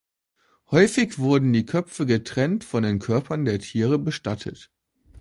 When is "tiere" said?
3.59-3.99